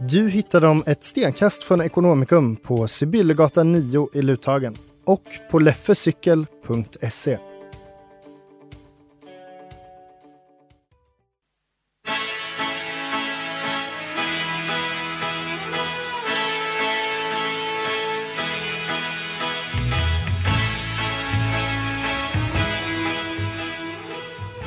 [0.00, 7.38] Du hittar dem ett stenkast från Ekonomikum på Sibyllegatan 9 i Luthagen och på leffecykel.se.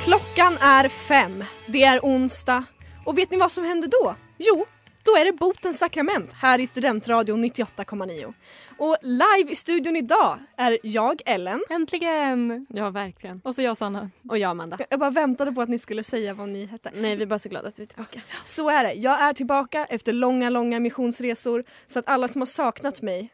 [0.03, 1.43] Klockan är fem.
[1.67, 2.63] Det är onsdag.
[3.05, 4.15] Och vet ni vad som händer då?
[4.37, 4.65] Jo,
[5.03, 8.33] då är det botens sakrament här i Studentradion 98,9.
[8.77, 11.63] Och live i studion idag är jag, Ellen.
[11.69, 12.65] Äntligen!
[12.69, 13.41] Ja, verkligen.
[13.43, 14.09] Och så jag, Sanna.
[14.29, 14.77] Och jag, Amanda.
[14.89, 16.91] Jag bara väntade på att ni skulle säga vad ni hette.
[16.95, 18.21] Nej, vi är bara så glada att vi är tillbaka.
[18.43, 18.93] Så är det.
[18.93, 21.63] Jag är tillbaka efter långa, långa missionsresor.
[21.87, 23.29] Så att alla som har saknat mig,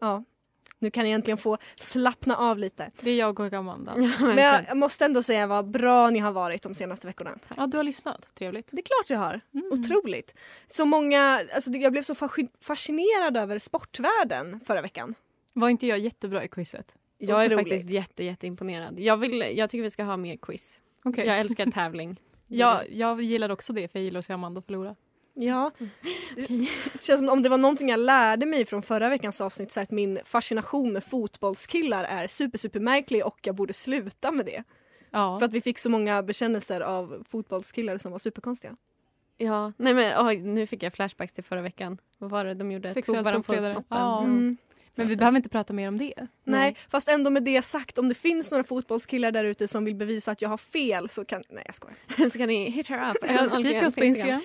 [0.00, 0.24] ja,
[0.82, 2.90] nu kan ni äntligen få slappna av lite.
[3.00, 3.96] Det är jag och Amanda.
[4.20, 7.38] Men jag, jag måste ändå säga vad bra ni har varit de senaste veckorna.
[7.56, 8.28] Ja, du har lyssnat.
[8.34, 8.68] Trevligt.
[8.72, 9.40] Det är klart jag har.
[9.54, 9.66] Mm.
[9.72, 10.34] Otroligt.
[10.66, 15.14] Så många, alltså jag blev så fasci- fascinerad över sportvärlden förra veckan.
[15.52, 16.94] Var inte jag jättebra i quizet?
[17.18, 17.58] Jag är Otroligt.
[17.68, 19.00] faktiskt jätte, jätteimponerad.
[19.00, 20.80] Jag, vill, jag tycker vi ska ha mer quiz.
[21.04, 21.26] Okej.
[21.26, 22.20] Jag älskar tävling.
[22.54, 24.96] Ja, jag gillar också det, för jag gillar att se Amanda förlora.
[25.34, 25.70] Ja.
[26.36, 26.68] Det
[27.02, 29.90] känns som om det var någonting jag lärde mig från förra veckans avsnitt så att
[29.90, 34.64] min fascination med fotbollskillar är super, super märklig och jag borde sluta med det.
[35.10, 35.38] Ja.
[35.38, 38.76] För att vi fick så många bekännelser av fotbollskillar som var superkonstiga.
[39.36, 41.98] Ja, nej men oj, nu fick jag flashbacks till förra veckan.
[42.18, 42.94] Vad var det de gjorde?
[42.94, 43.98] Sexuellt Tog varandra på snoppen.
[43.98, 44.22] Ja.
[44.22, 44.56] Mm.
[44.94, 46.14] Men vi behöver inte prata mer om det.
[46.44, 49.94] Nej, fast ändå med det sagt, om det finns några fotbollskillar där ute som vill
[49.94, 51.42] bevisa att jag har fel så kan...
[51.50, 52.28] Nej, jag skojar.
[52.30, 53.16] Så kan ni hit her up.
[53.28, 54.42] Ja, Skrik oss på Instagram.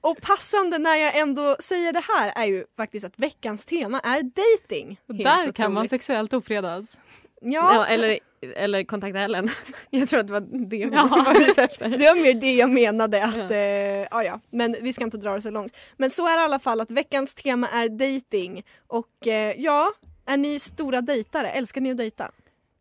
[0.00, 4.22] Och passande när jag ändå säger det här är ju faktiskt att veckans tema är
[4.22, 5.00] dating.
[5.08, 6.98] Och där kan man sexuellt ofredas.
[7.40, 8.18] Ja, Ja, eller,
[8.56, 9.48] eller kontakta Ellen.
[9.90, 11.22] Jag tror att det var det vi Ja.
[11.26, 11.88] var ute efter.
[11.88, 13.24] det var mer det jag menade.
[13.24, 13.50] Att, Ja.
[13.56, 14.40] eh, ja, ja.
[14.50, 15.76] Men vi ska inte dra det så långt.
[15.96, 18.62] Men så är det i alla fall att veckans tema är dating.
[18.86, 19.92] Och eh, ja,
[20.26, 21.50] är ni stora dejtare?
[21.50, 22.30] Älskar ni att dejta?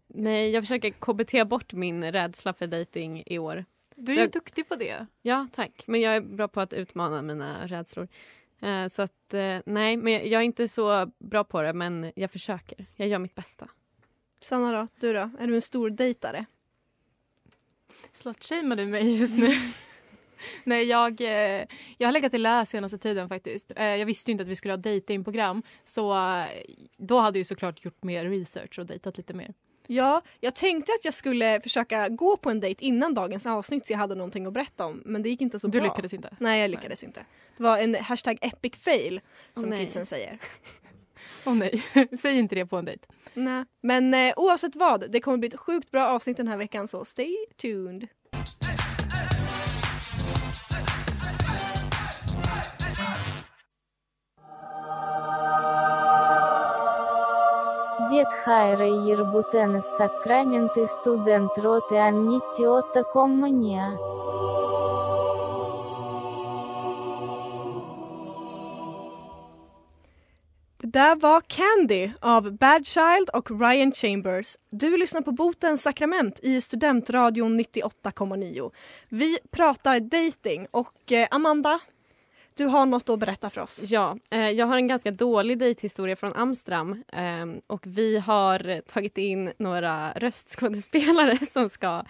[0.07, 3.66] Nej, jag försöker KBT bort min rädsla för dating i år.
[3.95, 5.06] Du är ju jag- duktig på det.
[5.22, 5.84] Ja, tack.
[5.88, 8.07] Men jag är bra på att utmana mina rädslor.
[8.62, 12.12] Eh, så att, eh, nej, men jag, jag är inte så bra på det, men
[12.16, 12.85] jag försöker.
[12.95, 13.68] Jag gör mitt bästa.
[14.42, 14.88] Sanna då?
[15.00, 15.30] Du då?
[15.40, 16.46] Är du en stor dejtare?
[18.14, 19.50] Slutshamear du mig just nu?
[20.64, 21.66] Nej, jag, eh,
[21.98, 23.72] jag har legat i lä senaste tiden faktiskt.
[23.75, 26.46] Eh, Jag visste inte att vi skulle ha datingprogram så eh,
[26.98, 29.53] då hade jag såklart gjort mer research och dejtat lite mer.
[29.90, 33.94] Ja, jag tänkte att jag skulle försöka gå på en dejt innan dagens avsnitt så
[33.94, 35.02] jag hade någonting att berätta om.
[35.06, 35.88] Men det gick inte så Du bra.
[35.90, 36.36] lyckades inte?
[36.40, 37.25] Nej, jag lyckades inte.
[37.58, 39.22] Det var en hashtag epic fail
[39.54, 39.80] som nej.
[39.86, 40.40] kidsen säger.
[41.47, 41.84] Åh nej,
[42.19, 43.06] säg inte det på en dejt.
[43.34, 43.65] Nej.
[43.83, 47.05] Men eh, oavsett vad, det kommer bli ett sjukt bra avsnitt den här veckan så
[47.05, 48.09] stay tuned.
[58.11, 63.91] Дед Хайра Ербутенес Сакраменты студент роты Аннитиота Коммуния.
[63.91, 64.56] Det
[70.98, 74.56] Där var Candy av Bad Child och Ryan Chambers.
[74.70, 78.72] Du lyssnar på Botens sakrament i Studentradion 98,9.
[79.10, 81.80] Vi pratar dating och eh, Amanda,
[82.56, 83.84] du har något att berätta för oss.
[83.84, 89.18] Ja, eh, jag har en ganska dålig dejthistoria från Amsterdam ehm, och vi har tagit
[89.18, 92.04] in några röstskådespelare som ska,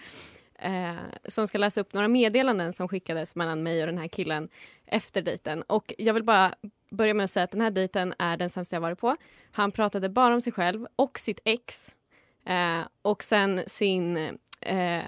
[0.58, 4.48] eh, som ska läsa upp några meddelanden som skickades mellan mig och den här killen
[4.86, 5.62] efter dejten.
[5.62, 6.54] Och jag vill bara
[6.90, 9.16] börja med att säga att den här dejten är den sämsta jag varit på.
[9.52, 11.94] Han pratade bara om sig själv och sitt ex
[12.46, 14.16] eh, och sen sin
[14.60, 15.04] eh,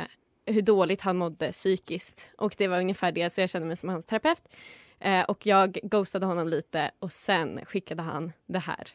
[0.46, 2.30] hur dåligt han mådde psykiskt.
[2.38, 4.42] Och det var ungefär det, så jag kände mig som hans terapeut.
[4.98, 8.88] Eh, och jag ghostade honom lite och sen skickade han det här.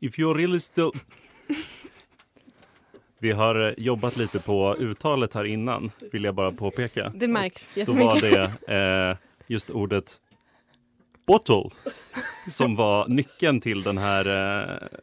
[0.00, 0.90] If you're really still...
[3.22, 7.12] Vi har eh, jobbat lite på uttalet här innan, vill jag bara påpeka.
[7.14, 8.60] Det märks Och Då var jättemycket.
[8.66, 9.16] det eh,
[9.46, 10.20] just ordet
[11.26, 11.70] bottle
[12.50, 14.26] som var nyckeln till den här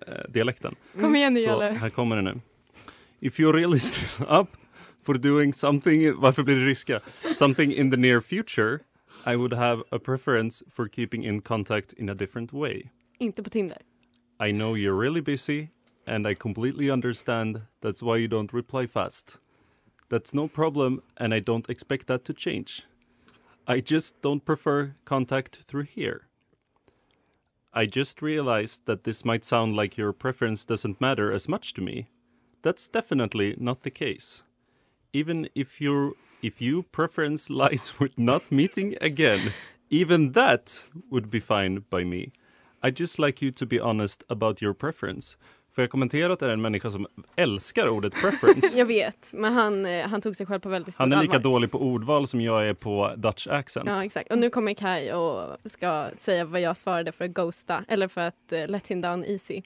[0.07, 0.75] eh, dialekten.
[0.99, 1.65] Kom igen nu Så Jalle.
[1.65, 2.39] här kommer det nu.
[3.19, 4.47] If you're really still up
[5.05, 6.99] for doing something, varför blir det ryska?
[7.35, 8.79] Something in the near future,
[9.33, 12.83] I would have a preference for keeping in contact in a different way.
[13.19, 13.77] Inte på Tinder.
[14.47, 15.67] I know you're really busy
[16.05, 19.37] and I completely understand that's why you don't reply fast.
[20.09, 22.83] That's no problem and I don't expect that to change.
[23.67, 26.29] I just don't prefer contact through here.
[27.71, 31.81] I just realized that this might sound like your preference doesn't matter as much to
[31.81, 32.09] me.
[32.63, 34.41] That's definitely not the case.
[35.13, 39.53] Even if your if you preference lies with not meeting again,
[39.89, 42.31] even that would be fine by me.
[42.81, 45.37] I just like you to be honest about your preference.
[45.75, 48.77] Får jag kommentera att det är en människa som älskar ordet preference?
[48.77, 51.35] Jag vet, men han, eh, han tog sig själv på väldigt stort Han är lika
[51.35, 51.51] allvar.
[51.51, 53.89] dålig på ordval som jag är på Dutch accent.
[53.89, 54.31] Ja, exakt.
[54.31, 58.21] Och nu kommer Kai och ska säga vad jag svarade för att ghosta, eller för
[58.21, 59.61] att uh, let him down easy.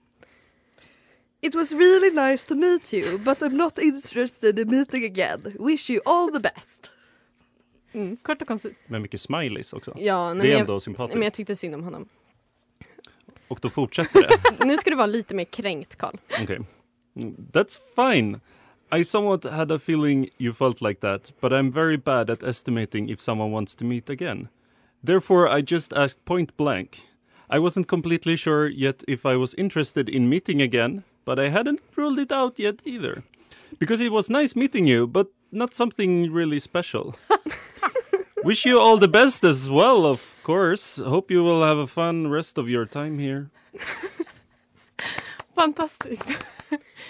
[1.42, 5.58] It was really nice to meet you, but I'm not interested in meeting again.
[5.60, 6.92] Wish you all the best.
[7.94, 8.18] Mm.
[8.18, 8.82] Kort och koncist.
[8.88, 9.94] Med mycket smileys också.
[9.98, 11.16] Ja, nej, det är men ändå jag, sympatiskt.
[11.16, 12.10] Men jag tyckte synd om honom.
[13.54, 14.66] Och då fortsätter det.
[14.66, 16.16] nu ska du vara lite mer kränkt, Karl.
[16.44, 16.60] Okay.
[17.52, 18.40] That's fine.
[19.00, 23.10] I somewhat had a feeling you felt like that, but I'm very bad at estimating
[23.10, 24.48] if someone wants to meet again.
[25.04, 27.02] Therefore, I just asked point blank.
[27.56, 31.80] I wasn't completely sure yet if I was interested in meeting again, but I hadn't
[31.96, 33.24] ruled it out yet either.
[33.80, 37.16] Because it was nice meeting you, but not something really special.
[38.44, 40.98] Wish you all the best as well, of course.
[41.04, 43.46] Hope you will have a fun rest of your time here.
[45.56, 46.38] Fantastiskt.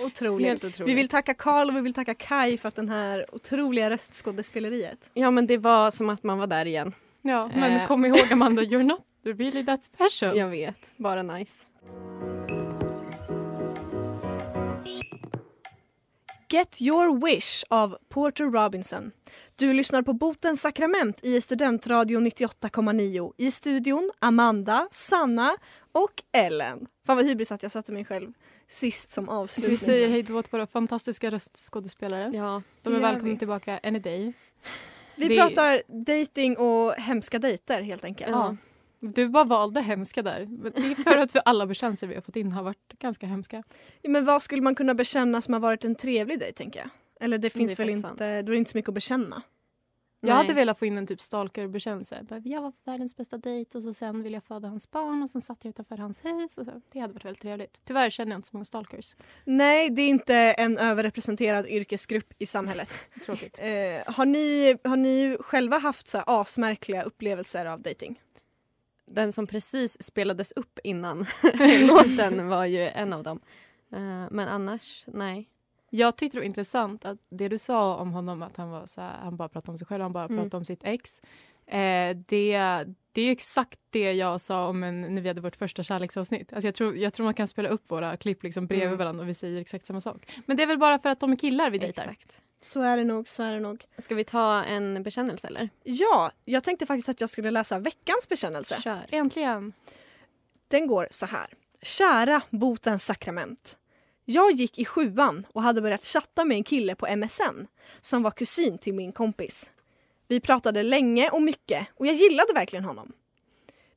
[0.05, 0.47] Otroligt.
[0.47, 0.91] Helt otroligt.
[0.91, 5.09] Vi vill tacka Karl och vi vill tacka Kai för att den här otroliga röstskådespeleriet.
[5.13, 6.93] Ja, men det var som att man var där igen.
[7.21, 7.87] Ja, men Eh.
[7.87, 10.37] kom ihåg Amanda, you're not really that special.
[10.37, 11.65] Jag vet, bara nice.
[16.53, 19.11] Get your wish av Porter Robinson.
[19.55, 23.31] Du lyssnar på Botens sakrament i Studentradion 98,9.
[23.37, 25.55] I studion Amanda, Sanna
[25.91, 26.87] och Ellen.
[27.05, 28.33] Fan vad hybris att jag satte mig själv
[28.67, 29.71] sist som avslutning.
[29.71, 32.31] Vi säger hej då till våra fantastiska röstskådespelare.
[32.33, 33.39] Ja, De är välkomna vi.
[33.39, 34.33] tillbaka any day.
[35.15, 38.31] Vi det- pratar dating och hemska dejter helt enkelt.
[38.31, 38.57] Ja.
[39.03, 40.47] Du bara valde hemska där.
[40.75, 43.63] Det är för att vi alla bekännelser vi har fått in har varit ganska hemska.
[44.01, 46.89] Ja, Men vad skulle man kunna bekänna som har varit en trevlig dejt tänker jag?
[47.19, 49.41] Eller det finns det väl inte, då är det inte så mycket att bekänna.
[50.19, 50.37] Jag Nej.
[50.37, 52.25] hade velat få in en typ stalkerbekännelse.
[52.43, 55.29] Jag var på världens bästa dejt och så sen ville jag föda hans barn och
[55.29, 56.57] sen satt jag utanför hans hus.
[56.57, 56.81] Och så.
[56.91, 57.81] Det hade varit väldigt trevligt.
[57.85, 59.15] Tyvärr känner jag inte så många stalkers.
[59.45, 62.89] Nej, det är inte en överrepresenterad yrkesgrupp i samhället.
[63.25, 63.59] Tråkigt.
[63.59, 68.19] Eh, har, ni, har ni själva haft så här asmärkliga upplevelser av dating?
[69.13, 71.17] Den som precis spelades upp innan
[71.87, 73.39] låten var ju en av dem.
[73.91, 75.49] Eh, men annars, nej.
[75.89, 79.01] Jag tyckte det var intressant att det du sa om honom att han var så
[79.01, 80.37] här, han bara pratade om sig själv, han bara Mm.
[80.37, 81.21] pratade om sitt ex.
[81.67, 82.57] Eh, det,
[83.11, 86.53] det är exakt det jag sa om en, när vi hade vårt första kärleksavsnitt.
[86.53, 88.97] Alltså jag, tror, jag tror man kan spela upp våra klipp liksom bredvid Mm.
[88.97, 90.31] varandra och vi säger exakt samma sak.
[90.45, 92.01] Men det är väl bara för att de är killar vi dejtar.
[92.03, 92.41] Exakt.
[92.63, 93.85] Så är det nog, så är det nog.
[93.97, 95.69] Ska vi ta en bekännelse eller?
[95.83, 98.81] Ja, jag tänkte faktiskt att jag skulle läsa veckans bekännelse.
[98.81, 99.05] Kör.
[99.09, 99.73] Äntligen.
[100.67, 101.47] Den går så här.
[101.81, 103.77] Kära botens sakrament.
[104.25, 107.67] Jag gick i sjuan och hade börjat chatta med en kille på MSN
[108.01, 109.71] som var kusin till min kompis.
[110.27, 113.11] Vi pratade länge och mycket och jag gillade verkligen honom.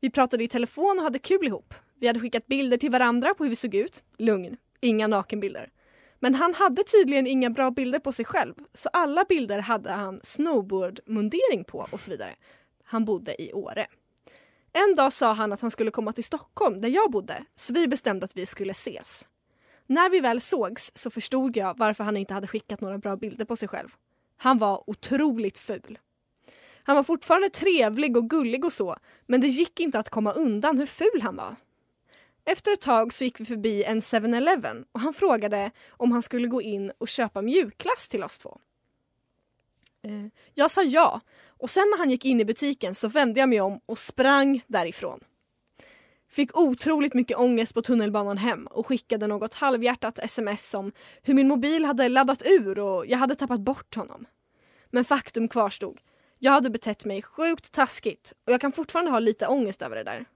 [0.01, 1.75] Vi pratade i telefon och hade kul ihop.
[2.01, 4.05] Vi hade skickat bilder till varandra på hur vi såg ut.
[4.19, 5.71] Lugn, inga nakenbilder.
[6.27, 10.21] Men han hade tydligen inga bra bilder på sig själv så alla bilder hade han
[10.23, 12.37] snowboardmundering på och så vidare.
[12.85, 13.87] Han bodde i Åre.
[14.73, 17.89] En dag sa han att han skulle komma till Stockholm där jag bodde så vi
[17.89, 19.29] bestämde att vi skulle ses.
[19.87, 23.45] När vi väl sågs så förstod jag varför han inte hade skickat några bra bilder
[23.45, 23.89] på sig själv.
[24.37, 25.99] Han var otroligt ful.
[26.83, 30.79] Han var fortfarande trevlig och gullig och så men det gick inte att komma undan
[30.79, 31.57] hur ful han var.
[32.49, 36.49] Efter ett tag så gick vi förbi en 7-Eleven och han frågade om han skulle
[36.49, 38.59] gå in och köpa mjukglass till oss två.
[40.03, 43.49] Eh, jag sa ja och sen när han gick in i butiken så vände jag
[43.49, 45.21] mig om och sprang därifrån.
[46.29, 51.49] Fick otroligt mycket ångest på tunnelbanan hem och skickade något halvhjärtat sms om hur min
[51.49, 54.27] mobil hade laddat ur och jag hade tappat bort honom.
[54.91, 56.01] Men faktum kvarstod.
[56.39, 60.05] Jag hade betett mig sjukt taskigt och jag kan fortfarande ha lite ångest över det
[60.05, 60.27] där.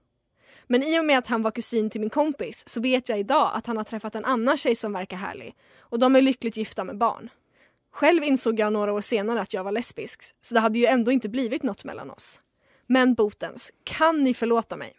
[0.71, 3.51] Men i och med att han var kusin till min kompis så vet jag idag
[3.53, 6.83] att han har träffat en annan tjej som verkar härlig och de är lyckligt gifta
[6.83, 7.29] med barn.
[7.91, 11.11] Själv insåg jag några år senare att jag var lesbisk så det hade ju ändå
[11.11, 12.41] inte blivit något mellan oss.
[12.87, 14.93] Men botens, kan ni förlåta mig?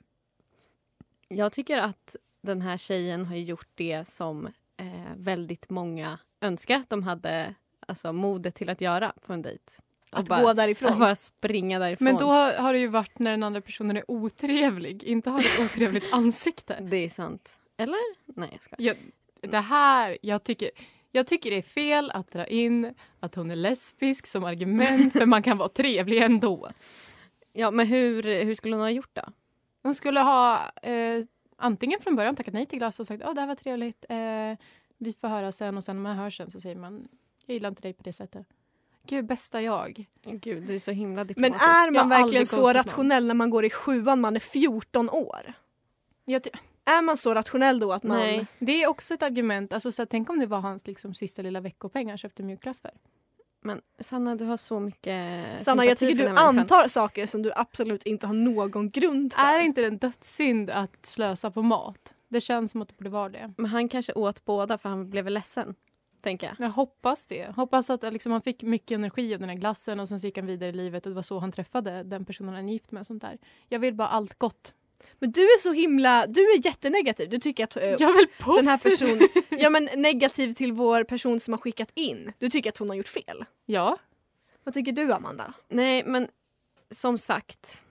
[1.29, 6.91] Jag tycker att den här tjejen har gjort det som eh, väldigt många önskar att
[6.91, 7.55] de hade
[7.87, 9.73] alltså, modet till att göra på en dejt.
[10.13, 10.93] Att gå därifrån?
[10.93, 12.05] Att bara springa därifrån.
[12.05, 15.41] Men då har, har det ju varit när den andra personen är otrevlig, inte har
[15.41, 16.79] ett otrevligt ansikte.
[16.81, 17.59] Det är sant.
[17.77, 17.99] Eller?
[18.39, 18.77] Nej, jag ska.
[18.79, 18.97] Jag,
[19.41, 20.71] det här, jag tycker,
[21.11, 25.27] jag tycker det är fel att dra in att hon är lesbisk som argument för
[25.27, 26.71] man kan vara trevlig ändå.
[27.55, 29.23] Ja, men hur, hur skulle hon ha gjort då?
[29.83, 31.25] Hon skulle ha eh,
[31.57, 34.05] antingen från början tackat nej till glass och sagt att oh, det här var trevligt,
[34.09, 34.67] eh,
[34.99, 37.09] vi får höra sen och sen när man hör sen så säger man
[37.47, 38.47] jag gillar inte dig på det sättet.
[39.07, 40.07] Gud, bästa jag.
[40.23, 42.75] Gud, du är så himla Men är man verkligen så någon.
[42.75, 45.53] rationell när man går i sjuan, man är 14 år?
[46.85, 48.17] Är man så rationell då att man...
[48.17, 49.73] Nej, det är också ett argument.
[49.73, 52.81] Alltså, så att, tänk om det var hans liksom, sista lilla veckopeng han köpte mjukglass
[52.81, 52.91] för.
[53.65, 57.53] Men Sanna, du har så mycket Sanna, jag tycker du här antar saker som du
[57.57, 59.43] absolut inte har någon grund för.
[59.43, 62.15] Är inte det en dödssynd att slösa på mat?
[62.29, 63.55] Det känns som att det borde vara det.
[63.57, 65.75] Men han kanske åt båda för han blev ledsen.
[66.23, 66.67] Tänker jag.
[66.67, 67.57] Jag hoppas det.
[67.57, 70.47] Hoppas att liksom, han fick mycket energi av den här glassen och sen gick han
[70.47, 73.01] vidare i livet och det var så han träffade den personen han är gift med.
[73.01, 73.39] Och sånt där.
[73.69, 74.75] Jag vill bara allt gott.
[75.19, 77.29] Men du är så himla, du är jättenegativ.
[77.31, 79.19] Du tycker att eh, Jag är väl den här positiv.
[79.19, 82.33] personen, ja men negativ till vår person som har skickat in.
[82.39, 83.45] Du tycker att hon har gjort fel.
[83.67, 83.99] Ja.
[84.65, 85.53] Vad tycker du Amanda?
[85.69, 86.29] Nej, men
[86.91, 87.83] som sagt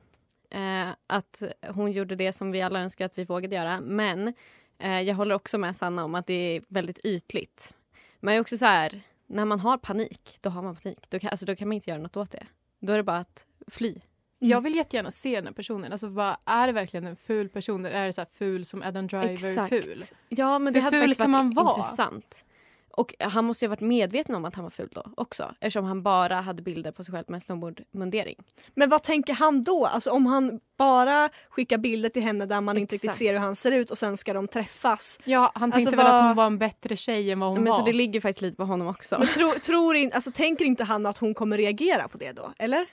[0.50, 3.82] eh, att hon gjorde det som vi alla önskar att vi vågade göra.
[3.82, 4.34] Men
[4.80, 7.74] eh, jag håller också med Sanna om att det är väldigt ytligt.
[8.22, 11.10] Men jag är också så här, när man har panik, då har man panik.
[11.10, 12.44] Då kan, alltså, då kan man inte göra något åt det.
[12.80, 13.96] Då är det bara att fly.
[14.40, 15.92] Jag vill jättegärna se den här personen.
[15.92, 17.86] Alltså, vad, är det verkligen en ful person?
[17.86, 19.70] Eller är det så här ful som Adam Driver Exakt.
[19.70, 20.02] ful?
[20.30, 21.78] Ja, men det Hur hade ful faktiskt kan varit man vara?
[21.78, 22.46] intressant.
[22.94, 25.56] Och han måste ju ha varit medveten om att han var ful då också.
[25.60, 28.36] Eftersom han bara hade bilder på sig själv med en snowboardmundering.
[28.76, 29.86] Men vad tänker han då?
[29.86, 33.18] Alltså om han bara skickar bilder till henne där man inte riktigt Exakt.
[33.20, 35.20] ser hur han ser ut och sen ska de träffas.
[35.24, 37.64] Ja, han Alltså, tänkte väl vad- att hon var en bättre tjej än vad hon
[37.64, 37.80] Men var.
[37.80, 39.16] så det ligger faktiskt lite på honom också.
[39.20, 42.54] Men tro, tror in, alltså, tänker inte han att hon kommer reagera på det då?
[42.60, 42.86] Eller?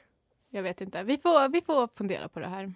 [0.51, 1.03] Jag vet inte.
[1.03, 2.73] Vi får, vi får fundera på det här.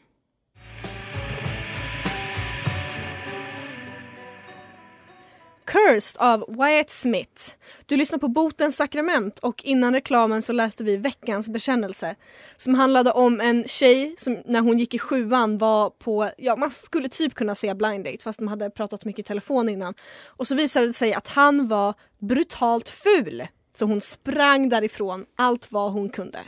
[5.64, 7.54] Cursed av Wyatt Smith.
[7.86, 12.14] Du lyssnar på Botens sakrament och innan reklamen så läste vi veckans bekännelse
[12.56, 16.70] som handlade om en tjej som när hon gick i sjuan var på, ja man
[16.70, 19.94] skulle typ kunna säga blind date fast de hade pratat mycket i telefon innan.
[20.26, 23.46] Och så visade det sig att han var brutalt ful.
[23.76, 26.40] Så hon sprang därifrån allt vad hon kunde.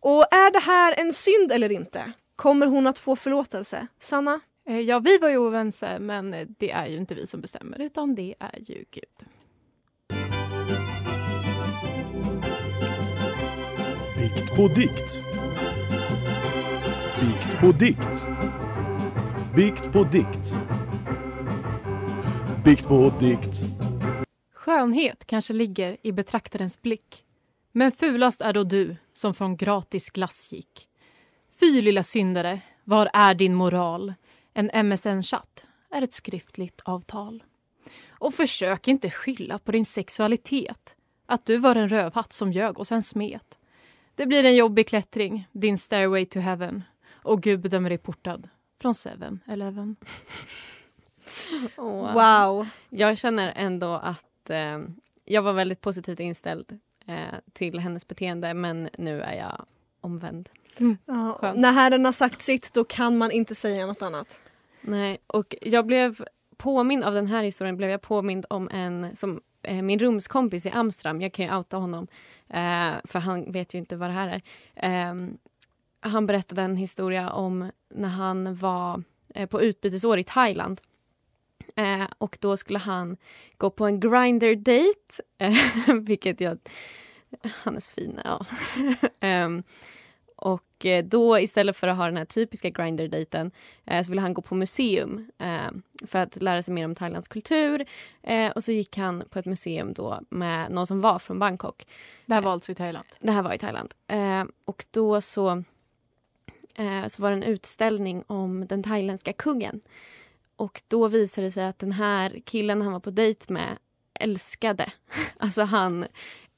[0.00, 2.12] Och är det här en synd eller inte?
[2.36, 3.86] Kommer hon att få förlåtelse?
[4.00, 4.40] Sanna?
[4.66, 7.80] Eh, Ja, vi var ju oense, men eh, det är ju inte vi som bestämmer,
[7.80, 9.28] utan det är ju Gud.
[14.16, 15.24] Bikt på dikt.
[17.20, 18.28] Bikt på dikt.
[19.56, 20.54] Bikt på dikt.
[22.64, 23.56] Bikt på dikt.
[24.54, 27.24] Skönhet kanske ligger i betraktarens blick.
[27.72, 30.88] Men fulast är då du som från gratis glass gick.
[31.60, 34.14] Fy lilla syndare, var är din moral?
[34.52, 37.44] En MSN-chatt är ett skriftligt avtal.
[38.08, 40.96] Och försök inte skylla på din sexualitet.
[41.26, 43.58] Att du var en rövhatt som ljög och sen smet.
[44.14, 46.82] Det blir en jobbig klättring, din stairway to heaven.
[47.10, 48.48] Och Gud bedömer dig portad
[48.80, 49.96] från 7-Eleven.
[51.76, 52.14] Åh.
[52.14, 52.68] Wow.
[52.88, 54.78] Jag känner ändå att eh,
[55.24, 59.66] jag var väldigt positivt inställd eh, till hennes beteende men nu är jag
[60.00, 60.50] omvänd.
[61.06, 61.58] Ja, Skönt.
[61.58, 64.40] när Herren har sagt sitt då kan man inte säga något annat.
[64.80, 66.24] Nej, och jag blev
[66.56, 70.70] påmind av den här historien blev jag påmind om en som eh, min rumskompis i
[70.70, 72.06] Amsterdam, jag kan ju outa honom
[72.48, 74.42] eh, för han vet ju inte vad det här är.
[75.10, 75.14] Eh,
[76.00, 79.02] han berättade en historia om när han var
[79.34, 80.80] eh, på utbytesår i Thailand.
[81.76, 83.16] Eh, och då skulle han
[83.56, 85.22] gå på en grinder date
[86.06, 86.58] vilket jag...
[87.64, 88.46] Han är så fin, ja.
[90.42, 93.50] Och eh, då istället för att ha den här typiska grinder-dejten
[93.84, 95.70] eh, så ville han gå på museum eh,
[96.06, 97.84] för att lära sig mer om Thailands kultur.
[98.54, 101.86] Och så gick han på ett museum då med någon som var från Bangkok.
[102.26, 103.06] Det här var alltså i Thailand?
[103.20, 103.94] Det här var i Thailand.
[104.64, 105.62] Och då så,
[107.06, 109.80] så var det en utställning om den thailändska kungen.
[110.56, 113.78] Och då visade det sig att den här killen han var på dejt med
[114.14, 114.92] älskade,
[115.36, 116.06] alltså han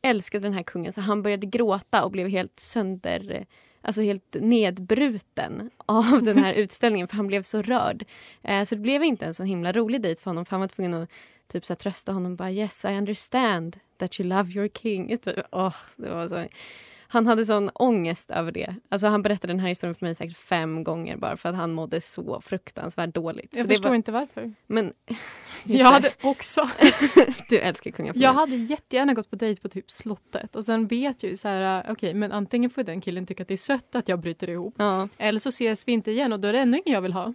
[0.02, 3.46] älskade den här kungen så han började gråta och blev helt sönder
[3.84, 8.04] alltså helt nedbruten av den här utställningen för han blev så rörd.
[8.42, 10.68] Eh, så det blev inte en så himla rolig dejt för honom för han var
[10.68, 11.10] tvungen att
[11.48, 15.18] typ så här, trösta honom bara yes I understand that you love your king.
[15.22, 16.46] Typ, åh, det var så.
[17.14, 18.74] Han hade sån ångest över det.
[18.88, 21.72] Alltså han berättade den här historien för mig säkert fem gånger bara för att han
[21.72, 23.48] mådde så fruktansvärt dåligt.
[23.52, 23.96] Jag så det förstår var...
[23.96, 24.54] inte varför.
[24.66, 24.92] Men
[25.64, 26.68] Jag hade också.
[27.48, 28.22] du älskar kungaparet.
[28.22, 31.48] Jag hade jättegärna gått på dejt på typ slottet och sen vet jag ju så
[31.48, 34.50] här, okej, men antingen får den killen tycka att det är sött att jag bryter
[34.50, 35.08] ihop Ja.
[35.18, 37.34] eller så ses vi inte igen och då är det ännu ingen jag vill ha.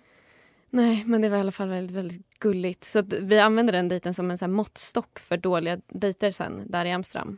[0.70, 2.84] Nej, men det var i alla fall väldigt, väldigt gulligt.
[2.84, 6.86] Så vi använde den dejten som en så här måttstock för dåliga dejter sen där
[6.86, 7.38] i Amsterdam.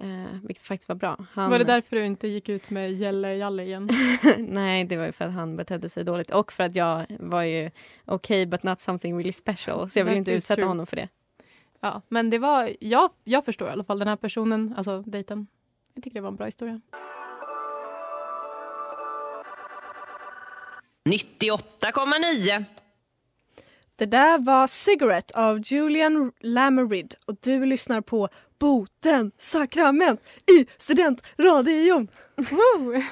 [0.00, 1.26] Eh, vilket faktiskt var bra.
[1.32, 1.50] Han...
[1.50, 3.90] Var det därför du inte gick ut med Jelle Jalle igen?
[4.38, 7.42] Nej, det var ju för att han betedde sig dåligt och för att jag var
[7.42, 7.70] ju
[8.06, 9.90] okay but not something really special.
[9.90, 10.68] Så jag vill That inte utsätta true.
[10.68, 11.08] honom för det.
[11.80, 15.46] Ja, men det var, jag, jag förstår i alla fall den här personen, alltså dejten.
[15.94, 16.80] Jag tycker det var en bra historia.
[21.08, 22.64] 98,9.
[23.96, 28.28] Det där var Cigarette av Julian Lamerid och du lyssnar på
[28.60, 30.24] Boten sakrament
[30.58, 32.08] i studentradion.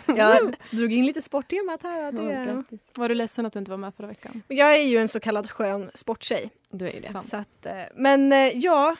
[0.07, 2.13] Jag drog in lite sporttemat här.
[2.13, 2.65] Det...
[2.97, 4.43] Var du ledsen att du inte var med förra veckan?
[4.49, 6.51] Jag är ju en så kallad skön sporttjej.
[6.71, 7.23] Du är ju det.
[7.23, 8.97] Så att, eh, men eh, ja,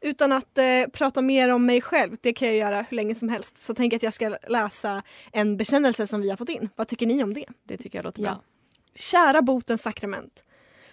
[0.00, 3.28] utan att eh, prata mer om mig själv, det kan jag göra hur länge som
[3.28, 6.68] helst, så tänker jag att jag ska läsa en bekännelse som vi har fått in.
[6.76, 7.46] Vad tycker ni om det?
[7.64, 8.42] Det tycker jag låter bra.
[8.94, 10.44] Kära botens sakrament.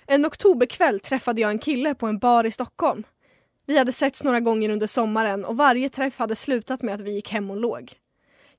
[0.07, 3.03] En oktoberkväll träffade jag en kille på en bar i Stockholm.
[3.65, 7.13] Vi hade setts några gånger under sommaren och varje träff hade slutat med att vi
[7.13, 7.93] gick hem och låg.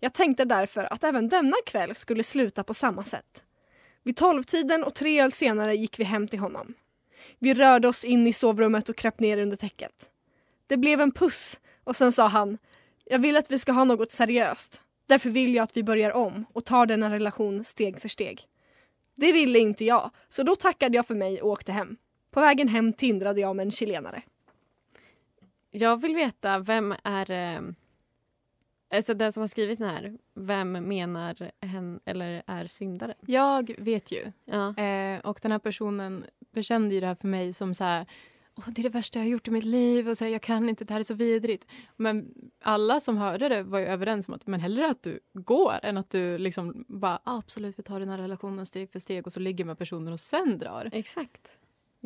[0.00, 3.44] Jag tänkte därför att även denna kväll skulle sluta på samma sätt.
[4.02, 6.74] Vid tolvtiden och tre öl senare gick vi hem till honom.
[7.38, 10.10] Vi rörde oss in i sovrummet och kröp ner under täcket.
[10.66, 12.58] Det blev en puss och sen sa han
[13.04, 14.82] Jag vill att vi ska ha något seriöst.
[15.06, 18.42] Därför vill jag att vi börjar om och tar denna relation steg för steg.
[19.16, 21.96] Det ville inte jag, så då tackade jag för mig och åkte hem.
[22.30, 24.22] På vägen hem tindrade jag med en chilenare.
[25.76, 27.30] Jag vill veta, vem är...
[27.30, 27.60] Eh,
[28.90, 33.14] alltså den som har skrivit den här, vem menar hen eller är syndare?
[33.26, 34.32] Jag vet ju.
[34.44, 34.76] Ja.
[34.76, 38.06] Eh, och den här personen bekände ju det här för mig som så här
[38.58, 40.42] Åh, det är det värsta jag har gjort i mitt liv och så här, jag
[40.42, 41.66] kan inte, det här är så vidrigt.
[41.96, 45.74] Men alla som hörde det var ju överens om att men hellre att du går
[45.82, 49.26] än att du liksom bara ah, absolut vi tar den här relationen steg för steg
[49.26, 50.90] och så ligger med personen och sen drar.
[50.92, 51.58] Exakt.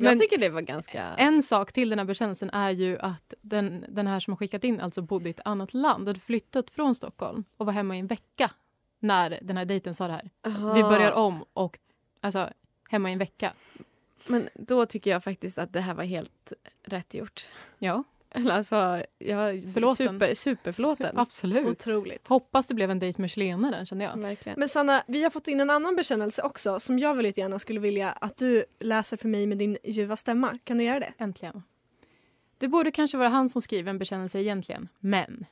[0.02, 1.02] Men jag tycker det var ganska...
[1.02, 4.64] En sak till den här bekännelsen är ju att den, den här som har skickat
[4.64, 7.98] in alltså bodde i ett annat land, hade flyttat från Stockholm och var hemma i
[7.98, 8.50] en vecka
[8.98, 10.30] när den här dejten sa det här.
[10.46, 10.74] Aha.
[10.74, 11.78] Vi börjar om och
[12.20, 12.50] alltså
[12.88, 13.52] hemma i en vecka.
[14.26, 16.52] Men då tycker jag faktiskt att det här var helt
[16.84, 17.46] rätt gjort.
[17.78, 18.04] Ja.
[18.40, 19.96] Eller alltså, jag, Förlåten.
[19.96, 21.18] super, superförlåten.
[21.18, 21.66] Absolut.
[21.66, 22.28] Otroligt.
[22.28, 24.16] Hoppas det blev en dejt med chilenaren kände jag.
[24.16, 24.58] Verkligen.
[24.58, 27.80] Men Sanna, vi har fått in en annan bekännelse också som jag väldigt gärna skulle
[27.80, 30.58] vilja att du läser för mig med din ljuva stämma.
[30.64, 31.12] Kan du göra det?
[31.18, 31.62] Äntligen.
[32.58, 35.46] Det borde kanske vara han som skriver en bekännelse egentligen, men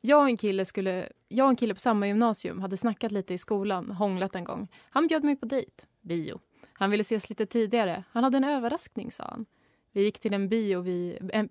[0.00, 3.34] jag och en kille, skulle, jag och en kille på samma gymnasium hade snackat lite
[3.34, 4.68] i skolan, hånglat en gång.
[4.90, 6.40] Han bjöd mig på dejt, bio.
[6.72, 8.04] Han ville ses lite tidigare.
[8.10, 9.46] Han hade en överraskning, sa han.
[9.92, 11.30] Vi gick till en bio vid...
[11.32, 11.44] Eh,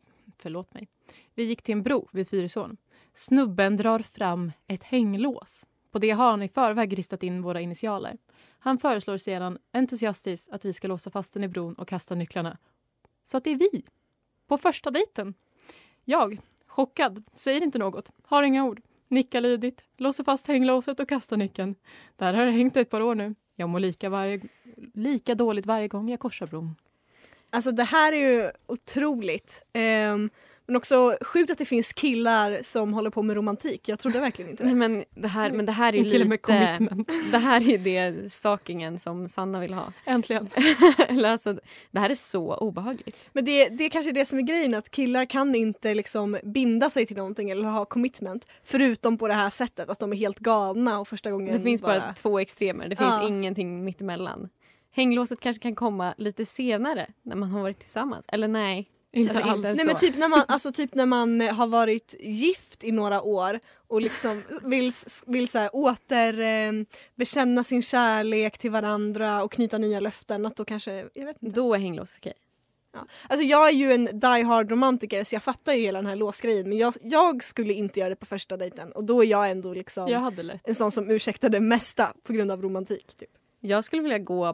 [0.44, 0.88] förlåt mig.
[1.36, 2.78] Vi gick till en bro vid Fyrisån.
[3.14, 5.66] Snubben drar fram ett hänglås.
[5.92, 8.18] På det har han i förväg ristat in våra initialer.
[8.60, 12.58] Han föreslår sedan entusiastiskt att vi ska låsa fast den i bron och kasta nycklarna.
[13.24, 13.84] Så att det är vi.
[14.48, 15.34] På första dejten.
[16.06, 18.82] Jag, chockad, säger inte något, har inga ord.
[19.08, 21.76] Nickar lydigt, låser fast hänglåset och kastar nyckeln.
[22.16, 23.36] Där har det hängt ett par år nu.
[23.56, 24.42] Jag mår lika, varje,
[24.94, 26.76] lika dåligt varje gång jag korsar bron.
[27.54, 29.64] Alltså det här är ju otroligt.
[29.74, 30.30] Ehm,
[30.66, 33.90] men också sjukt att det finns killar som håller på med romantik.
[33.90, 34.74] Jag trodde verkligen inte det.
[34.74, 36.78] Nej, men, det här, men det här är ju kille med lite...
[36.78, 37.10] commitment.
[37.32, 39.94] Det här är ju det stalkingen som Sanna vill ha.
[40.06, 40.50] Äntligen.
[41.08, 41.60] Eller alltså,
[41.92, 43.30] det här är så obehagligt.
[43.34, 46.38] Men det, det är kanske är det som är grejen, att killar kan inte liksom
[46.44, 48.48] binda sig till någonting eller ha commitment.
[48.64, 51.82] Förutom på det här sättet, att de är helt galna och första gången Det finns
[51.82, 52.88] bara, två extremer.
[52.88, 53.28] Det finns Ja.
[53.28, 54.50] ingenting mittemellan.
[54.96, 58.26] Hänglåset kanske kan komma lite senare när man har varit tillsammans.
[58.30, 58.90] Eller nej.
[59.16, 59.64] Inte Alltså, alls.
[59.64, 60.00] Nej men då.
[60.00, 64.44] typ när, man, alltså typ när man har varit gift i några år och liksom
[64.64, 64.92] vill,
[65.26, 66.72] vill så här åter eh,
[67.16, 70.46] bekänna sin kärlek till varandra och knyta nya löften.
[70.46, 71.56] Att då kanske, jag vet inte.
[71.56, 72.34] Då är hänglåset okej.
[72.94, 73.08] Ja.
[73.30, 76.16] Alltså jag är ju en die hard romantiker så jag fattar ju hela den här
[76.16, 79.52] låsgrejen men jag, jag skulle inte göra det på första dejten och då är jag
[79.52, 80.20] ändå liksom Jag
[80.64, 83.18] en sån som ursäktar det mesta på grund av romantik.
[83.18, 83.30] Typ.
[83.60, 84.54] Jag skulle vilja gå eh,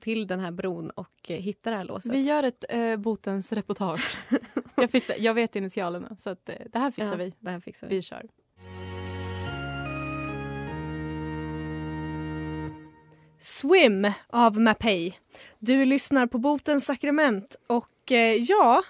[0.00, 2.12] till den här bron och eh, hitta det här låset.
[2.12, 4.18] Vi gör ett eh, botens reportage.
[4.74, 7.34] jag, fixar, jag vet initialerna så att, eh, det här fixar Ja, vi.
[7.38, 7.94] Det här fixar vi.
[7.96, 8.22] Vi kör.
[13.40, 15.18] Swim av Mapei.
[15.58, 18.82] Du lyssnar på Botens sakrament och eh, ja,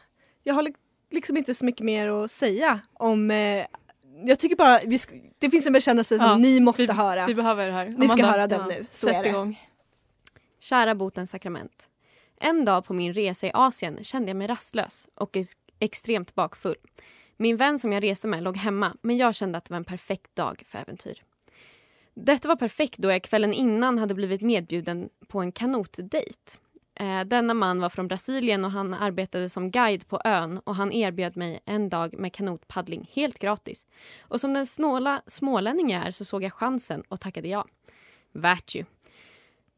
[0.43, 0.75] jag har li-
[1.11, 3.65] liksom inte så mycket mer att säga om eh,
[4.25, 4.99] jag tycker bara vi
[5.39, 7.27] det finns en bekännelse som Ja, ni måste vi, höra.
[7.27, 7.87] Vi behöver det här.
[7.99, 8.87] Ni ska Amanda, höra den ja, nu.
[8.91, 9.29] Så är det.
[9.29, 9.61] igång.
[10.63, 11.91] Kära botens sakrament.
[12.37, 16.77] En dag på min resa i Asien kände jag mig rastlös och ex- extremt bakfull.
[17.37, 19.85] Min vän som jag reste med låg hemma men jag kände att det var en
[19.85, 21.23] perfekt dag för äventyr.
[22.15, 26.59] Detta var perfekt då jag kvällen innan hade blivit medbjuden på en kanotdejt.
[26.95, 30.93] Eh, denna man var från Brasilien och han arbetade som guide på ön och han
[30.93, 33.87] erbjöd mig en dag med kanotpaddling helt gratis.
[34.21, 37.67] Och som den snåla smålänning jag är så såg jag chansen och tackade ja.
[38.33, 38.85] Värt ju.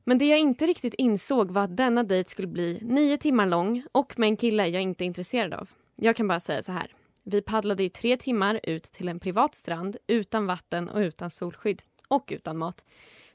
[0.05, 3.85] Men det jag inte riktigt insåg var att denna dejt skulle bli nio timmar lång
[3.93, 5.69] och med en kille jag inte är intresserad av.
[5.97, 6.95] Jag kan bara säga så här.
[7.23, 11.83] Vi paddlade i tre timmar ut till en privat strand utan vatten och utan solskydd.
[12.09, 12.85] Och utan mat.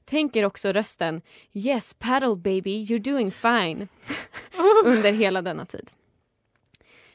[0.05, 1.21] Tänker också rösten
[1.53, 3.87] “Yes, paddle baby, you're doing fine”
[4.85, 5.91] under hela denna tid.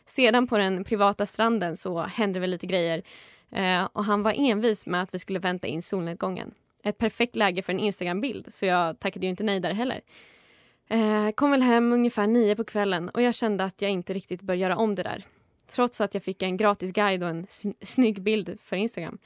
[0.07, 3.03] Sedan på den privata stranden så hände väl lite grejer
[3.51, 6.55] eh, och han var envis med att vi skulle vänta in solnedgången.
[6.85, 10.01] Ett perfekt läge för en Instagram-bild så jag tackade ju inte nej där heller.
[10.89, 14.43] Eh, kom väl hem ungefär nio på kvällen och jag kände att jag inte riktigt
[14.43, 15.25] bör göra om det där.
[15.67, 17.47] Trots att jag fick en gratis guide och en
[17.83, 19.19] snygg bild för Instagram.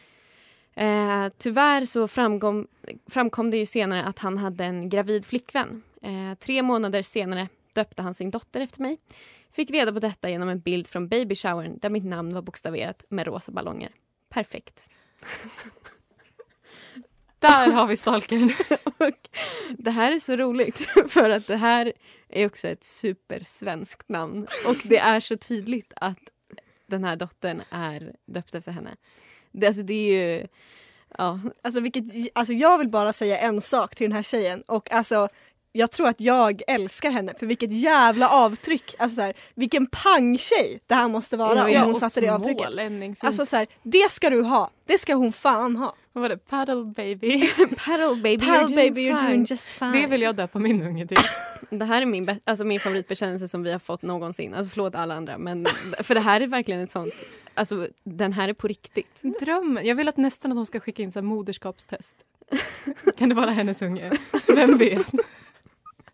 [0.75, 2.66] Eh, tyvärr så framkom,
[3.07, 5.83] framkom det ju senare att han hade en gravid flickvän.
[6.03, 8.99] Eh, tre månader senare döpte han sin dotter efter mig.
[9.53, 13.27] Fick reda på detta genom en bild från babyshowern där mitt namn var bokstaverat med
[13.27, 13.90] rosa ballonger.
[14.29, 14.88] Perfekt.
[17.38, 18.53] Där har vi stalkern.
[18.98, 19.29] och
[19.79, 21.92] det här är så roligt för att det här
[22.29, 26.18] är också ett supersvenskt namn och det är så tydligt att
[26.87, 28.96] den här dottern är döpt efter henne.
[29.53, 30.46] Det, alltså, det är ju...
[31.18, 31.40] Ja.
[31.62, 35.29] Alltså, vilket, alltså jag vill bara säga en sak till den här tjejen och alltså
[35.79, 38.95] jag tror att jag älskar henne för vilket jävla avtryck.
[38.99, 42.29] Alltså så här, vilken pangtjej det här måste vara Ja, om ja, hon satte det
[42.29, 42.67] avtrycket.
[42.67, 43.25] smålänning, fint.
[43.25, 44.71] Alltså så här, det ska du ha.
[44.87, 45.95] Det ska hon fan ha.
[46.12, 46.37] Vad var det?
[46.38, 47.51] Paddle baby.
[47.87, 49.27] Paddle baby, Paddle you're, doing baby, you're fine.
[49.29, 49.93] doing just fine.
[49.93, 51.19] Det vill jag döpa min unge till.
[51.71, 54.55] Det här är min, alltså min favoritbekännelse som vi har fått någonsin.
[54.55, 55.67] Alltså förlåt alla andra men
[56.03, 57.14] för det här är verkligen ett sånt,
[57.55, 59.23] alltså den här är på riktigt.
[59.41, 59.87] Drömmen.
[59.87, 62.17] Jag vill att nästan att hon ska skicka in så här moderskapstest.
[63.19, 64.12] kan det vara hennes unge?
[64.47, 65.07] Vem vet?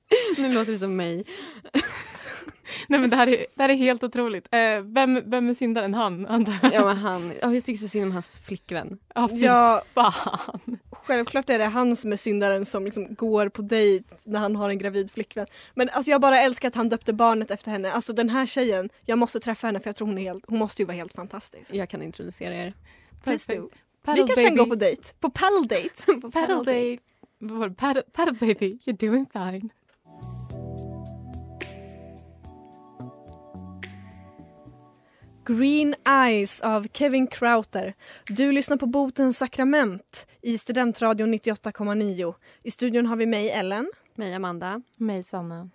[0.39, 1.25] Nu låter det som mig.
[2.89, 4.49] Nej men det här är, det här är helt otroligt.
[4.51, 5.95] Eh, vem, vem är syndaren?
[5.95, 6.75] Han antar jag?
[6.75, 8.99] Ja men han, ja, jag tycker så synd om hans flickvän.
[9.15, 10.79] Ja, fy Ja, fan.
[10.93, 14.69] självklart är det han som är syndaren som liksom går på dejt när han har
[14.69, 15.47] en gravid flickvän.
[15.75, 17.93] Men alltså jag bara älskar att han döpte barnet efter henne.
[17.93, 20.59] Alltså den här tjejen, jag måste träffa henne för jag tror hon är helt, hon
[20.59, 21.75] måste ju vara helt fantastisk.
[21.75, 22.73] Jag kan introducera er.
[23.25, 23.69] Paddle
[24.23, 25.03] Vi kanske kan gå på dejt.
[25.21, 26.21] På paddle date.
[26.21, 26.99] på Paddle date.
[27.39, 27.75] Vad var det?
[27.75, 29.71] Paddle, paddle baby, you're doing fine.
[35.47, 37.95] Green Eyes av Kevin Crowther.
[38.27, 42.35] Du lyssnar på Botens sakrament i Studentradion 98,9.
[42.63, 43.91] I studion har vi mig, Ellen.
[44.15, 44.83] Mig Amanda.
[44.97, 45.71] Mig Sanna.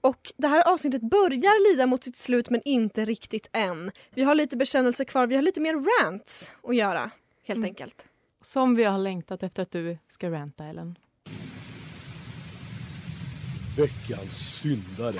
[0.00, 3.90] Och det här avsnittet börjar lida mot sitt slut men inte riktigt än.
[4.14, 7.10] Vi har lite bekännelser kvar, vi har lite mer rants att göra
[7.46, 7.68] helt Mm.
[7.68, 8.04] enkelt.
[8.40, 10.98] Som vi har längtat efter att du ska ranta Ellen.
[13.78, 15.14] Veckans syndare.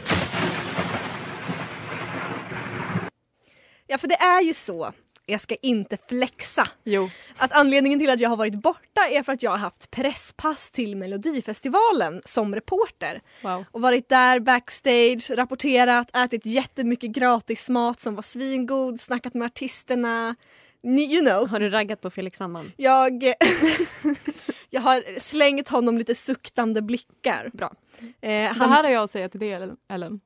[3.92, 4.92] Ja för det är ju så,
[5.26, 7.10] jag ska inte flexa, Jo.
[7.36, 10.70] att anledningen till att jag har varit borta är för att jag har haft presspass
[10.70, 13.20] till Melodifestivalen som reporter.
[13.42, 13.64] Wow.
[13.70, 20.36] Och varit där backstage, rapporterat, ätit jättemycket gratis mat som var svingod, snackat med artisterna.
[20.84, 21.46] You know.
[21.48, 22.72] Har du raggat på Felix Sandman?
[22.76, 23.22] Jag,
[24.70, 27.50] jag har slängt honom lite suktande blickar.
[27.52, 27.72] Bra.
[28.00, 29.52] Eh, Det han, här har jag att säga till dig
[29.88, 30.20] Ellen.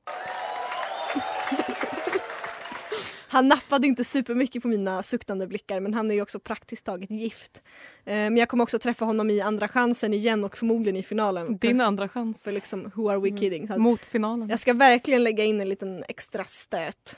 [3.27, 7.11] Han nappade inte supermycket på mina suktande blickar men han är ju också praktiskt taget
[7.11, 7.61] gift.
[8.05, 11.57] Eh, men jag kommer också träffa honom i Andra chansen igen och förmodligen i finalen.
[11.57, 12.43] Din andra chans.
[12.43, 13.67] För liksom, who are we kidding?
[13.67, 14.49] Så Mot finalen.
[14.49, 17.17] jag ska verkligen lägga in en liten extra stöt.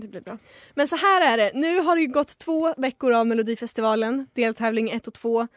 [0.00, 0.38] Det blir bra.
[0.74, 5.06] Men så här är det, nu har det gått två veckor av Melodifestivalen, deltävling 1
[5.06, 5.48] och 2.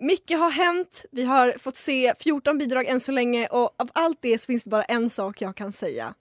[0.00, 4.18] Mycket har hänt, vi har fått se 14 bidrag än så länge och av allt
[4.22, 6.14] det så finns det bara en sak jag kan säga.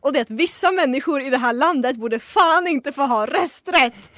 [0.00, 3.26] Och det är att vissa människor i det här landet borde fan inte få ha
[3.26, 4.12] rösträtt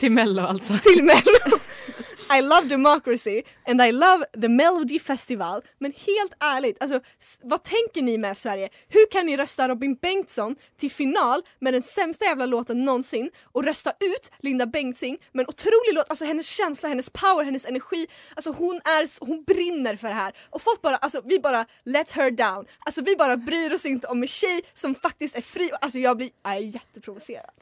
[0.00, 0.78] Till Mello alltså.
[0.82, 1.58] till Mello.
[2.38, 5.62] I love democracy and I love the Melody Festival.
[5.78, 7.00] Men helt ärligt, alltså,
[7.42, 8.68] vad tänker ni med Sverige?
[8.88, 13.64] Hur kan ni rösta Robin Bengtsson till final med den sämsta jävla låten någonsin och
[13.64, 18.06] rösta ut Linda Bengtzing med en otrolig låt, alltså hennes känsla, hennes power, hennes energi.
[18.34, 20.32] Alltså hon, är, hon brinner för det här.
[20.50, 22.66] Och folk bara, alltså vi bara let her down.
[22.78, 25.70] Alltså vi bara bryr oss inte om en tjej som faktiskt är fri.
[25.80, 27.54] Alltså jag blir, jag är jätteprovocerad.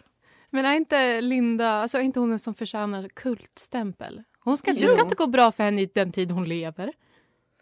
[0.50, 4.22] Men är inte Linda, alltså är inte hon en som förtjänar kultstämpel?
[4.50, 6.92] Hon ska, det ska inte gå bra för henne i den tid hon lever.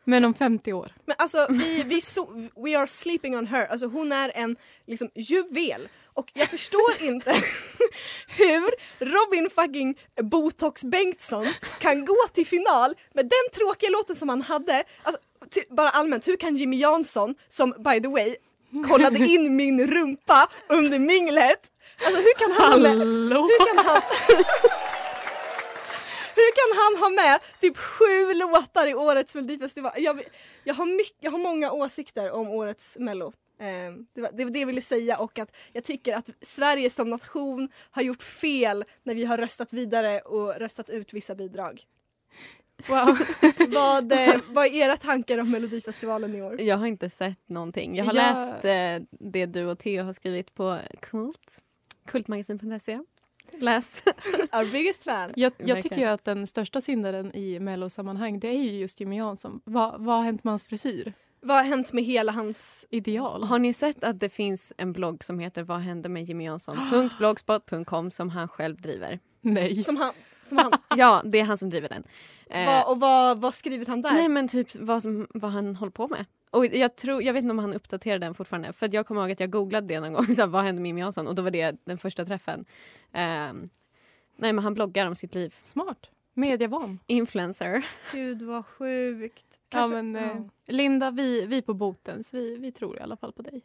[0.05, 0.93] Men om 50 år.
[1.05, 3.67] Men alltså vi, vi so we are sleeping on her.
[3.67, 5.89] Alltså hon är en liksom juvel.
[6.15, 7.31] Och jag förstår inte
[8.29, 11.47] hur Robin fucking Botox Bengtsson
[11.79, 14.85] kan gå till final med den tråkiga låten som han hade.
[15.03, 15.21] Alltså,
[15.71, 18.37] bara allmänt, hur kan Jimmy Jansson, som by the way
[18.89, 21.71] kollade in min rumpa under minglet.
[22.07, 23.43] Alltså hur kan han Hallå?
[23.43, 24.03] hur kan han,
[26.43, 29.93] hur kan han ha med typ sju låtar i årets melodifestival?
[29.97, 30.23] Jag,
[30.65, 33.33] jag, har, mycket, jag har många åsikter om årets mello.
[33.61, 33.67] Eh,
[34.15, 37.09] det, var, det var det jag ville säga och att jag tycker att Sverige som
[37.11, 41.83] nation har gjort fel när vi har röstat vidare och röstat ut vissa bidrag.
[42.89, 43.19] Wow.
[43.69, 46.61] vad, eh, vad är era tankar om Melodifestivalen i år?
[46.61, 47.97] Jag har inte sett någonting.
[47.97, 51.63] Jag har Jag- läst eh, det du och Theo har skrivit på Kult.
[52.07, 52.99] Kultmagasin.se.
[53.53, 54.03] Läs.
[54.53, 55.33] Our biggest fan.
[55.37, 59.17] Jag, jag tycker ju att den största syndaren i mellosammanhang det är ju just Jimmy
[59.17, 59.61] Jansson.
[59.65, 61.13] Vad, vad har hänt med hans frisyr?
[61.41, 62.87] Vad har hänt med hela hans...
[62.91, 63.45] Ideal.
[63.45, 66.79] Har ni sett att det finns en blogg som heter Vad hände med Jimmy Jansson?
[67.19, 69.19] .blogspot.com som han själv driver.
[69.41, 69.85] Nej.
[69.85, 70.13] Som han,
[70.45, 72.05] som han, Ja, det är han som driver den.
[72.51, 74.13] Eh, vad, och vad, vad skriver han där?
[74.13, 76.25] Nej men typ vad, som, vad han håller på med.
[76.51, 78.73] Och jag, tror, jag vet inte om han uppdaterar den fortfarande.
[78.73, 80.27] För att jag kommer ihåg att jag googlade det någon gång.
[80.35, 81.27] Så här, vad hände med Jimmy Jansson?
[81.27, 82.65] Och då var det den första träffen.
[83.13, 83.69] Ehm,
[84.37, 85.55] nej men han bloggar om sitt liv.
[85.63, 86.11] Smart.
[86.35, 86.99] Medievan.
[87.07, 87.87] Influencer.
[88.13, 89.47] Gud vad sjukt.
[89.51, 90.45] Ja, Kanske- men, eh, ja.
[90.67, 93.63] Linda, vi, vi på Botens, vi, vi tror i alla fall på dig.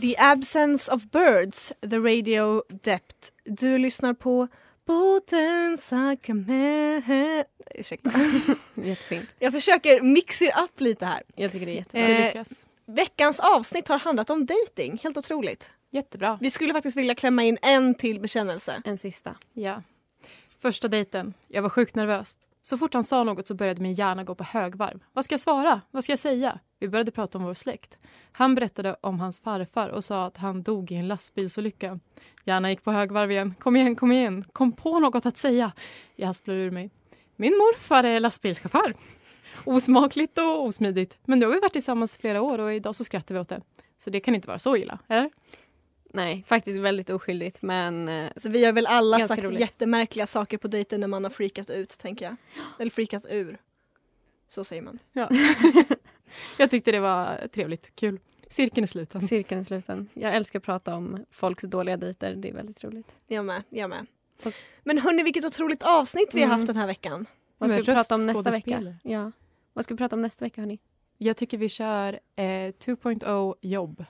[0.00, 3.30] The absence of birds, the radio depth.
[3.44, 4.48] Du lyssnar på
[4.86, 7.46] Botens sakrament.
[7.74, 8.10] Ursäkta.
[8.74, 9.36] Jättefint.
[9.38, 11.22] Jag försöker mixa up lite här.
[11.36, 12.08] Jag tycker det är jättebra.
[12.08, 12.64] Eh, lyckas.
[12.86, 15.00] veckans avsnitt har handlat om dating.
[15.02, 15.70] Helt otroligt.
[15.90, 16.38] Jättebra.
[16.40, 18.82] Vi skulle faktiskt vilja klämma in en till bekännelse.
[18.84, 19.36] En sista.
[19.52, 19.82] Ja.
[20.60, 21.34] Första dejten.
[21.48, 22.36] Jag var sjukt nervös.
[22.66, 25.04] Så fort han sa något så började min hjärna gå på högvarv.
[25.12, 25.80] Vad ska jag svara?
[25.90, 26.58] Vad ska jag säga?
[26.78, 27.98] Vi började prata om vår släkt.
[28.32, 32.00] Han berättade om hans farfar och sa att han dog i en lastbilsolycka.
[32.44, 33.54] Hjärnan gick på högvarv igen.
[33.58, 34.44] Kom igen, kom igen.
[34.52, 35.72] Kom på något att säga.
[36.16, 36.90] Jag hasplade ur mig.
[37.36, 38.94] Min morfar är lastbilschaufför.
[39.64, 41.18] Osmakligt och osmidigt.
[41.24, 43.60] Men nu har vi varit tillsammans flera år och idag så skrattar vi åt det.
[43.98, 45.30] Så det kan inte vara så illa, eller?
[46.14, 49.60] Nej, faktiskt väldigt oskyldigt men eh, Så vi har väl alla sagt roligt.
[49.60, 52.36] jättemärkliga saker på dejten när man har freakat ut, tänker jag.
[52.78, 53.58] Eller freakat ur.
[54.48, 54.98] Så säger man.
[55.12, 55.28] Ja.
[56.58, 57.92] jag tyckte det var trevligt.
[57.94, 58.20] Kul.
[58.48, 59.20] Cirkeln är sluten.
[59.22, 60.08] cirkeln är sluten.
[60.14, 62.34] Jag älskar att prata om folks dåliga dejter.
[62.34, 63.18] Det är väldigt roligt.
[63.26, 64.06] Jag med, jag med.
[64.82, 66.58] Men hörni, vilket otroligt avsnitt vi har Mm.
[66.58, 67.26] haft den här veckan.
[67.58, 68.96] Vad ska vi prata om nästa vecka?
[69.02, 69.32] Ja.
[69.72, 70.78] Vad ska vi prata om nästa vecka hörni?
[71.18, 74.04] Jag tycker vi kör eh, 2.0 jobb.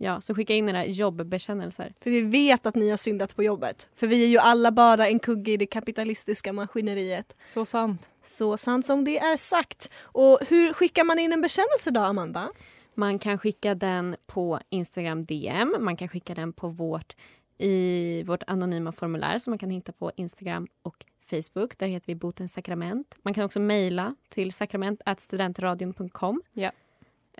[0.00, 1.94] Ja, så skicka in era jobbbekännelser.
[2.00, 3.90] För vi vet att ni har syndat på jobbet.
[3.94, 7.36] För vi är ju alla bara en kugge i det kapitalistiska maskineriet.
[7.44, 8.08] Så sant.
[8.26, 9.90] Så sant som det är sagt.
[10.02, 12.48] Och hur skickar man in en bekännelse då, Amanda?
[12.94, 15.76] Man kan skicka den på Instagram DM.
[15.80, 17.16] Man kan skicka den på vårt,
[17.58, 21.78] i vårt anonyma formulär som man kan hitta på Instagram och Facebook.
[21.78, 23.16] Där heter vi Botens sakrament.
[23.22, 26.42] Man kan också mejla till sakrament.studentradion.com.
[26.52, 26.70] Ja.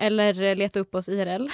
[0.01, 1.49] Eller eh, leta upp oss IRL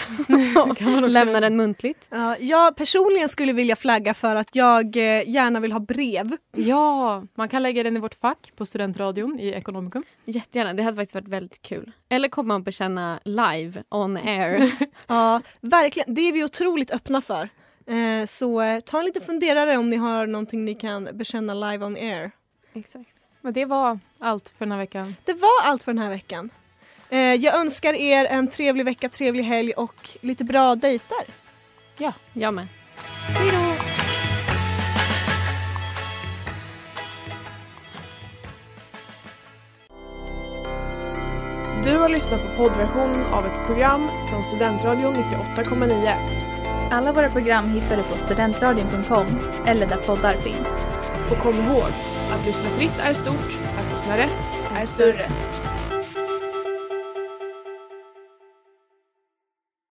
[0.70, 2.08] och kan man också lämna den muntligt.
[2.12, 6.32] Ja, jag personligen skulle vilja flagga för att jag eh, gärna vill ha brev.
[6.56, 10.04] Ja, man kan lägga den i vårt fack på studentradion i Ekonomikum.
[10.26, 10.74] Jättegärna.
[10.74, 11.92] Det hade faktiskt varit väldigt kul.
[12.10, 14.72] Eller komma och bekänna live on air.
[15.08, 16.14] Ja, verkligen.
[16.14, 17.50] Det är vi otroligt öppna för.
[17.88, 21.96] Eh, så ta en liten funderare om ni har någonting ni kan bekänna live on
[21.96, 22.32] air.
[22.74, 23.10] Exakt.
[23.42, 25.16] Men det var allt för den här veckan.
[25.26, 26.50] Det var allt för den här veckan.
[27.10, 31.26] Eh, jag önskar er en trevlig vecka, trevlig helg och lite bra dejter.
[31.98, 32.68] Ja, jag med.
[33.28, 33.76] Hej då!
[41.84, 46.46] Du har lyssnat på poddversionen av ett program från Studentradion 98,9.
[46.92, 49.26] Alla våra program hittar du på studentradion.com
[49.66, 50.68] eller där poddar finns.
[51.32, 51.90] Och kom ihåg,
[52.32, 55.30] att lyssna fritt är stort, att lyssna rätt är större.